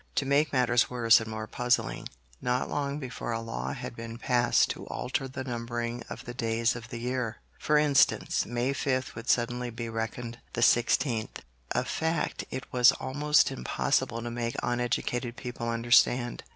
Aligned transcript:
To 0.15 0.25
make 0.25 0.51
matters 0.51 0.89
worse 0.89 1.19
and 1.19 1.29
more 1.29 1.45
puzzling, 1.45 2.09
not 2.41 2.67
long 2.71 2.97
before 2.97 3.33
a 3.33 3.39
law 3.39 3.73
had 3.73 3.95
been 3.95 4.17
passed 4.17 4.71
to 4.71 4.87
alter 4.87 5.27
the 5.27 5.43
numbering 5.43 6.01
of 6.09 6.25
the 6.25 6.33
days 6.33 6.75
of 6.75 6.89
the 6.89 6.97
year. 6.97 7.37
For 7.59 7.77
instance, 7.77 8.43
May 8.43 8.73
5 8.73 9.11
would 9.15 9.29
suddenly 9.29 9.69
be 9.69 9.89
reckoned 9.89 10.39
the 10.53 10.61
16th, 10.61 11.41
a 11.73 11.85
fact 11.85 12.45
it 12.49 12.65
was 12.73 12.93
almost 12.93 13.51
impossible 13.51 14.23
to 14.23 14.31
make 14.31 14.55
uneducated 14.63 15.37
people 15.37 15.69
understand. 15.69 16.45